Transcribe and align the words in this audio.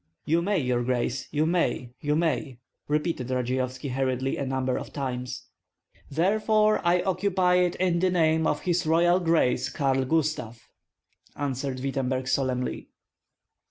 "You 0.25 0.41
may, 0.41 0.57
your 0.57 0.83
grace, 0.83 1.27
you 1.29 1.45
may, 1.45 1.93
you 1.99 2.15
may," 2.15 2.57
repeated 2.87 3.29
Radzeyovski 3.29 3.89
hurriedly, 3.91 4.35
a 4.35 4.47
number 4.47 4.75
of 4.75 4.91
times. 4.91 5.43
"Therefore 6.09 6.81
I 6.83 7.03
occupy 7.03 7.57
it 7.57 7.75
in 7.75 7.99
the 7.99 8.09
name 8.09 8.47
of 8.47 8.61
his 8.61 8.87
Royal 8.87 9.19
Grace 9.19 9.69
Karl 9.69 10.03
Gustav," 10.05 10.59
answered 11.35 11.81
Wittemberg, 11.81 12.27
solemnly. 12.27 12.89